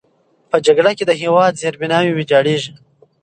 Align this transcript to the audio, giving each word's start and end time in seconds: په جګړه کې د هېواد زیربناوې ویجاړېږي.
په 0.49 0.57
جګړه 0.65 0.91
کې 0.97 1.03
د 1.07 1.11
هېواد 1.21 1.59
زیربناوې 1.61 2.11
ویجاړېږي. 2.13 2.73